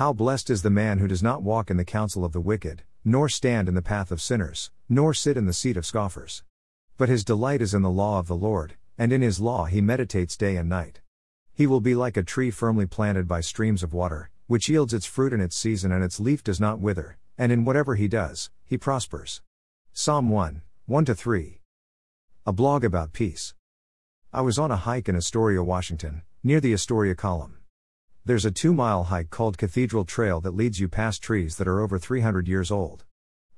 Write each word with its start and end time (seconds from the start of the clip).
How 0.00 0.14
blessed 0.14 0.48
is 0.48 0.62
the 0.62 0.70
man 0.70 0.96
who 0.96 1.06
does 1.06 1.22
not 1.22 1.42
walk 1.42 1.70
in 1.70 1.76
the 1.76 1.84
counsel 1.84 2.24
of 2.24 2.32
the 2.32 2.40
wicked, 2.40 2.84
nor 3.04 3.28
stand 3.28 3.68
in 3.68 3.74
the 3.74 3.82
path 3.82 4.10
of 4.10 4.22
sinners, 4.22 4.70
nor 4.88 5.12
sit 5.12 5.36
in 5.36 5.44
the 5.44 5.52
seat 5.52 5.76
of 5.76 5.84
scoffers. 5.84 6.42
But 6.96 7.10
his 7.10 7.22
delight 7.22 7.60
is 7.60 7.74
in 7.74 7.82
the 7.82 7.90
law 7.90 8.18
of 8.18 8.26
the 8.26 8.34
Lord, 8.34 8.76
and 8.96 9.12
in 9.12 9.20
his 9.20 9.40
law 9.40 9.66
he 9.66 9.82
meditates 9.82 10.38
day 10.38 10.56
and 10.56 10.70
night. 10.70 11.02
He 11.52 11.66
will 11.66 11.82
be 11.82 11.94
like 11.94 12.16
a 12.16 12.22
tree 12.22 12.50
firmly 12.50 12.86
planted 12.86 13.28
by 13.28 13.42
streams 13.42 13.82
of 13.82 13.92
water, 13.92 14.30
which 14.46 14.70
yields 14.70 14.94
its 14.94 15.04
fruit 15.04 15.34
in 15.34 15.40
its 15.42 15.54
season 15.54 15.92
and 15.92 16.02
its 16.02 16.18
leaf 16.18 16.42
does 16.42 16.58
not 16.58 16.80
wither, 16.80 17.18
and 17.36 17.52
in 17.52 17.66
whatever 17.66 17.94
he 17.94 18.08
does, 18.08 18.48
he 18.64 18.78
prospers. 18.78 19.42
Psalm 19.92 20.30
1, 20.30 20.62
1 20.86 21.04
3. 21.04 21.60
A 22.46 22.52
blog 22.54 22.84
about 22.84 23.12
peace. 23.12 23.52
I 24.32 24.40
was 24.40 24.58
on 24.58 24.70
a 24.70 24.76
hike 24.76 25.10
in 25.10 25.16
Astoria, 25.16 25.62
Washington, 25.62 26.22
near 26.42 26.58
the 26.58 26.72
Astoria 26.72 27.14
Column. 27.14 27.59
There's 28.22 28.44
a 28.44 28.50
two 28.50 28.74
mile 28.74 29.04
hike 29.04 29.30
called 29.30 29.56
Cathedral 29.56 30.04
Trail 30.04 30.42
that 30.42 30.54
leads 30.54 30.78
you 30.78 30.88
past 30.88 31.22
trees 31.22 31.56
that 31.56 31.66
are 31.66 31.80
over 31.80 31.98
300 31.98 32.46
years 32.46 32.70
old. 32.70 33.04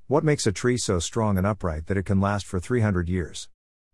What 0.07 0.23
makes 0.23 0.47
a 0.47 0.53
tree 0.53 0.77
so 0.77 1.01
strong 1.01 1.37
and 1.37 1.45
upright 1.45 1.87
that 1.87 1.97
it 1.97 2.07
can 2.07 2.20
last 2.20 2.47
for 2.47 2.61
300 2.61 3.09
years? 3.09 3.48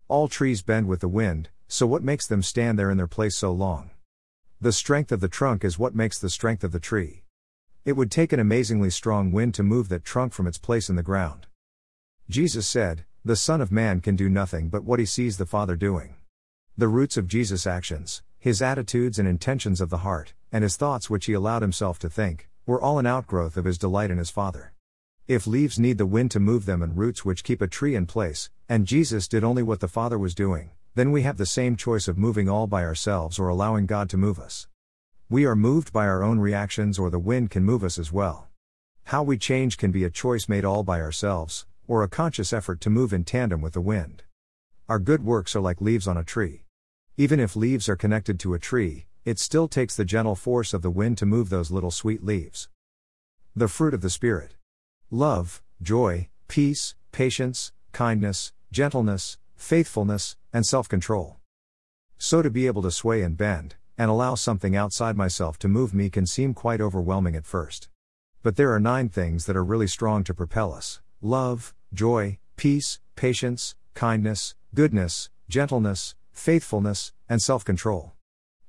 All 0.07 0.27
trees 0.27 0.61
bend 0.61 0.87
with 0.87 0.99
the 0.99 1.07
wind, 1.07 1.49
so 1.67 1.87
what 1.87 2.03
makes 2.03 2.27
them 2.27 2.43
stand 2.43 2.77
there 2.77 2.91
in 2.91 2.97
their 2.97 3.07
place 3.07 3.35
so 3.35 3.51
long? 3.51 3.89
The 4.61 4.71
strength 4.71 5.11
of 5.11 5.21
the 5.21 5.27
trunk 5.27 5.65
is 5.65 5.79
what 5.79 5.95
makes 5.95 6.19
the 6.19 6.29
strength 6.29 6.63
of 6.63 6.71
the 6.71 6.79
tree. 6.79 7.23
It 7.83 7.93
would 7.93 8.11
take 8.11 8.31
an 8.31 8.39
amazingly 8.39 8.91
strong 8.91 9.31
wind 9.31 9.55
to 9.55 9.63
move 9.63 9.89
that 9.89 10.05
trunk 10.05 10.33
from 10.33 10.45
its 10.45 10.59
place 10.59 10.87
in 10.87 10.95
the 10.95 11.01
ground. 11.01 11.47
Jesus 12.29 12.67
said, 12.67 13.05
The 13.25 13.35
Son 13.35 13.59
of 13.59 13.71
Man 13.71 14.01
can 14.01 14.15
do 14.15 14.29
nothing 14.29 14.69
but 14.69 14.83
what 14.83 14.99
he 14.99 15.05
sees 15.07 15.37
the 15.37 15.47
Father 15.47 15.75
doing. 15.75 16.13
The 16.77 16.87
roots 16.87 17.17
of 17.17 17.27
Jesus' 17.27 17.65
actions, 17.65 18.21
his 18.39 18.61
attitudes 18.61 19.19
and 19.19 19.27
intentions 19.27 19.81
of 19.81 19.89
the 19.89 19.97
heart, 19.97 20.33
and 20.49 20.63
his 20.63 20.77
thoughts 20.77 21.09
which 21.09 21.25
he 21.25 21.33
allowed 21.33 21.61
himself 21.61 21.99
to 21.99 22.09
think, 22.09 22.47
were 22.65 22.81
all 22.81 22.97
an 22.97 23.05
outgrowth 23.05 23.57
of 23.57 23.65
his 23.65 23.77
delight 23.77 24.09
in 24.09 24.17
his 24.17 24.29
Father. 24.29 24.73
If 25.27 25.45
leaves 25.45 25.77
need 25.77 25.97
the 25.97 26.05
wind 26.05 26.31
to 26.31 26.39
move 26.39 26.65
them 26.65 26.81
and 26.81 26.97
roots 26.97 27.25
which 27.25 27.43
keep 27.43 27.61
a 27.61 27.67
tree 27.67 27.95
in 27.95 28.05
place, 28.05 28.49
and 28.69 28.87
Jesus 28.87 29.27
did 29.27 29.43
only 29.43 29.61
what 29.61 29.81
the 29.81 29.89
Father 29.89 30.17
was 30.17 30.33
doing, 30.33 30.71
then 30.95 31.11
we 31.11 31.23
have 31.23 31.37
the 31.37 31.45
same 31.45 31.75
choice 31.75 32.07
of 32.07 32.17
moving 32.17 32.47
all 32.47 32.65
by 32.65 32.83
ourselves 32.83 33.37
or 33.37 33.49
allowing 33.49 33.85
God 33.85 34.09
to 34.09 34.17
move 34.17 34.39
us. 34.39 34.67
We 35.29 35.45
are 35.45 35.55
moved 35.55 35.91
by 35.91 36.07
our 36.07 36.23
own 36.23 36.39
reactions 36.39 36.97
or 36.97 37.09
the 37.09 37.19
wind 37.19 37.51
can 37.51 37.63
move 37.63 37.83
us 37.83 37.99
as 37.99 38.11
well. 38.11 38.47
How 39.05 39.21
we 39.21 39.37
change 39.37 39.77
can 39.77 39.91
be 39.91 40.03
a 40.03 40.09
choice 40.09 40.47
made 40.47 40.63
all 40.63 40.83
by 40.83 41.01
ourselves, 41.01 41.65
or 41.87 42.03
a 42.03 42.07
conscious 42.07 42.53
effort 42.53 42.79
to 42.81 42.89
move 42.89 43.11
in 43.11 43.25
tandem 43.25 43.61
with 43.61 43.73
the 43.73 43.81
wind. 43.81 44.23
Our 44.87 44.99
good 44.99 45.25
works 45.25 45.55
are 45.55 45.61
like 45.61 45.81
leaves 45.81 46.07
on 46.07 46.17
a 46.17 46.23
tree. 46.23 46.63
Even 47.19 47.41
if 47.41 47.57
leaves 47.57 47.89
are 47.89 47.97
connected 47.97 48.39
to 48.39 48.53
a 48.53 48.59
tree, 48.59 49.05
it 49.25 49.37
still 49.37 49.67
takes 49.67 49.93
the 49.93 50.05
gentle 50.05 50.35
force 50.35 50.73
of 50.73 50.81
the 50.81 50.89
wind 50.89 51.17
to 51.17 51.25
move 51.25 51.49
those 51.49 51.69
little 51.69 51.91
sweet 51.91 52.23
leaves. 52.23 52.69
The 53.53 53.67
fruit 53.67 53.93
of 53.93 53.99
the 53.99 54.09
Spirit 54.09 54.55
love, 55.11 55.61
joy, 55.81 56.29
peace, 56.47 56.95
patience, 57.11 57.73
kindness, 57.91 58.53
gentleness, 58.71 59.37
faithfulness, 59.57 60.37
and 60.53 60.65
self 60.65 60.87
control. 60.87 61.35
So 62.17 62.41
to 62.41 62.49
be 62.49 62.67
able 62.67 62.83
to 62.83 62.89
sway 62.89 63.21
and 63.21 63.35
bend, 63.35 63.75
and 63.97 64.09
allow 64.09 64.35
something 64.35 64.77
outside 64.77 65.17
myself 65.17 65.59
to 65.59 65.67
move 65.67 65.93
me 65.93 66.09
can 66.09 66.25
seem 66.25 66.53
quite 66.53 66.79
overwhelming 66.79 67.35
at 67.35 67.45
first. 67.45 67.89
But 68.43 68.55
there 68.55 68.71
are 68.71 68.79
nine 68.79 69.09
things 69.09 69.45
that 69.45 69.57
are 69.57 69.71
really 69.71 69.87
strong 69.87 70.23
to 70.23 70.33
propel 70.33 70.73
us 70.73 71.01
love, 71.21 71.73
joy, 71.93 72.39
peace, 72.55 73.01
patience, 73.17 73.75
kindness, 73.93 74.55
goodness, 74.73 75.29
gentleness, 75.49 76.15
faithfulness, 76.31 77.13
and 77.27 77.41
self 77.41 77.63
control. 77.63 78.13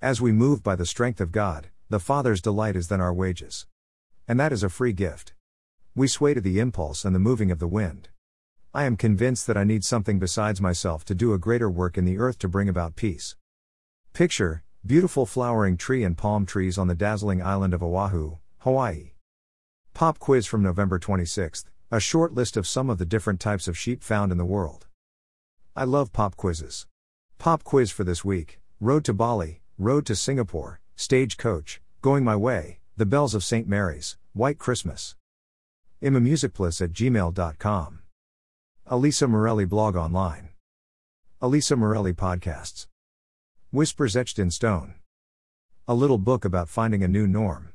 As 0.01 0.21
we 0.21 0.33
move 0.33 0.63
by 0.63 0.77
the 0.77 0.87
strength 0.87 1.21
of 1.21 1.33
God, 1.33 1.69
the 1.89 2.01
Father's 2.01 2.41
delight 2.41 2.77
is 2.77 2.89
then 2.89 3.01
our 3.01 3.13
wages. 3.13 3.67
And 4.27 4.39
that 4.39 4.53
is 4.53 4.63
a 4.63 4.69
free 4.69 4.93
gift. 4.93 5.35
We 5.95 6.09
sway 6.09 6.35
to 6.35 6.41
the 6.41 6.61
impulse 6.61 7.05
and 7.05 7.15
the 7.15 7.19
moving 7.19 7.51
of 7.51 7.59
the 7.59 7.67
wind. 7.69 8.09
I 8.73 8.85
am 8.85 8.97
convinced 8.97 9.47
that 9.47 9.57
I 9.57 9.65
need 9.65 9.85
something 9.85 10.19
besides 10.19 10.61
myself 10.61 11.05
to 11.07 11.15
do 11.15 11.33
a 11.33 11.39
greater 11.39 11.71
work 11.71 11.99
in 11.99 12.05
the 12.05 12.19
earth 12.19 12.39
to 12.39 12.49
bring 12.49 12.69
about 12.69 12.97
peace. 12.97 13.37
Picture 14.13 14.63
beautiful 14.87 15.27
flowering 15.27 15.77
tree 15.77 16.05
and 16.05 16.17
palm 16.17 16.47
trees 16.47 16.79
on 16.79 16.87
the 16.87 16.95
dazzling 16.95 17.43
island 17.43 17.75
of 17.75 17.83
Oahu, 17.83 18.37
Hawaii. 18.59 19.13
Pop 19.93 20.19
quiz 20.19 20.47
from 20.47 20.63
November 20.63 20.99
26th 20.99 21.65
a 21.93 21.99
short 21.99 22.33
list 22.33 22.57
of 22.57 22.69
some 22.69 22.89
of 22.89 22.99
the 22.99 23.05
different 23.05 23.41
types 23.41 23.67
of 23.67 23.77
sheep 23.77 24.05
found 24.05 24.31
in 24.31 24.39
the 24.39 24.45
world. 24.45 24.87
I 25.75 25.83
love 25.83 26.13
pop 26.13 26.37
quizzes. 26.37 26.87
Pop 27.41 27.65
quiz 27.65 27.91
for 27.91 28.05
this 28.05 28.23
week 28.23 28.61
Road 28.81 29.03
to 29.07 29.15
Bali, 29.15 29.63
Road 29.79 30.05
to 30.05 30.15
Singapore, 30.15 30.83
Stagecoach, 30.95 31.81
Going 32.03 32.23
My 32.23 32.37
Way, 32.37 32.81
The 32.99 33.07
Bells 33.07 33.35
of 33.35 33.43
St. 33.43 33.67
Mary's, 33.67 34.19
White 34.35 34.59
Christmas. 34.59 35.17
imamusicplus 36.03 36.83
at 36.83 36.93
gmail.com. 36.93 38.01
Elisa 38.87 39.27
Morelli 39.27 39.65
blog 39.65 39.97
online. 39.97 40.51
Elisa 41.41 41.77
Morelli 41.77 42.13
podcasts. 42.13 42.89
Whispers 43.71 44.17
etched 44.17 44.39
in 44.39 44.51
stone. 44.51 44.97
A 45.89 45.95
little 45.95 46.19
book 46.19 46.45
about 46.45 46.69
finding 46.69 47.03
a 47.03 47.09
new 47.09 47.27
norm. 47.27 47.73